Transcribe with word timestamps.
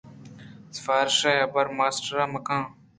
سفارش 0.75 1.19
ءِ 1.29 1.41
حبرءَ 1.43 1.75
ماسٹرمہ 1.77 2.39
کن 2.47 2.61